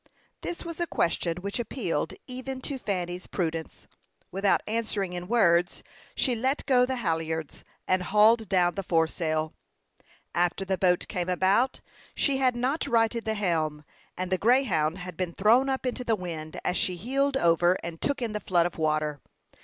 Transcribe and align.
This 0.41 0.65
was 0.65 0.79
a 0.79 0.87
question 0.87 1.37
which 1.41 1.59
appealed 1.59 2.15
even 2.25 2.59
to 2.61 2.79
Fanny's 2.79 3.27
prudence. 3.27 3.85
Without 4.31 4.61
answering 4.65 5.13
in 5.13 5.27
words, 5.27 5.83
she 6.15 6.33
let 6.33 6.65
go 6.65 6.87
the 6.87 6.95
halliards, 6.95 7.63
and 7.87 8.01
hauled 8.01 8.49
down 8.49 8.73
the 8.73 8.81
foresail. 8.81 9.53
After 10.33 10.65
the 10.65 10.79
boat 10.79 11.07
came 11.07 11.29
about, 11.29 11.81
she 12.15 12.37
had 12.37 12.55
not 12.55 12.87
righted 12.87 13.25
the 13.25 13.35
helm, 13.35 13.85
and 14.17 14.31
the 14.31 14.39
Greyhound 14.39 14.97
had 14.97 15.15
been 15.15 15.33
thrown 15.33 15.69
up 15.69 15.85
into 15.85 16.03
the 16.03 16.15
wind 16.15 16.59
as 16.65 16.77
she 16.77 16.95
heeled 16.95 17.37
over 17.37 17.77
and 17.83 18.01
took 18.01 18.23
in 18.23 18.33
the 18.33 18.39
flood 18.39 18.65
of 18.65 18.79
water. 18.79 19.21